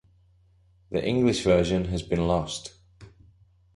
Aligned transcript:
The 0.89 1.05
English 1.05 1.43
version 1.43 1.85
has 1.89 2.01
been 2.01 2.27
lost. 2.27 2.73